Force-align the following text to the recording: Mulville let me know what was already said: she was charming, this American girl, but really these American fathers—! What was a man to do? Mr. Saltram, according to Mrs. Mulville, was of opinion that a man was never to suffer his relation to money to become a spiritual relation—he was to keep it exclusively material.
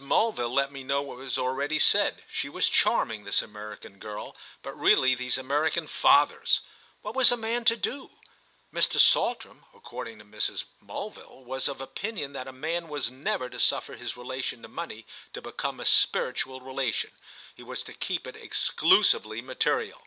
Mulville 0.00 0.54
let 0.54 0.70
me 0.70 0.84
know 0.84 1.02
what 1.02 1.16
was 1.16 1.36
already 1.36 1.80
said: 1.80 2.22
she 2.30 2.48
was 2.48 2.68
charming, 2.68 3.24
this 3.24 3.42
American 3.42 3.98
girl, 3.98 4.36
but 4.62 4.78
really 4.78 5.16
these 5.16 5.36
American 5.36 5.88
fathers—! 5.88 6.60
What 7.02 7.16
was 7.16 7.32
a 7.32 7.36
man 7.36 7.64
to 7.64 7.74
do? 7.76 8.10
Mr. 8.72 9.00
Saltram, 9.00 9.64
according 9.74 10.20
to 10.20 10.24
Mrs. 10.24 10.62
Mulville, 10.80 11.42
was 11.42 11.66
of 11.66 11.80
opinion 11.80 12.32
that 12.32 12.46
a 12.46 12.52
man 12.52 12.86
was 12.86 13.10
never 13.10 13.50
to 13.50 13.58
suffer 13.58 13.96
his 13.96 14.16
relation 14.16 14.62
to 14.62 14.68
money 14.68 15.04
to 15.32 15.42
become 15.42 15.80
a 15.80 15.84
spiritual 15.84 16.60
relation—he 16.60 17.62
was 17.64 17.82
to 17.82 17.92
keep 17.92 18.24
it 18.24 18.36
exclusively 18.36 19.40
material. 19.42 20.00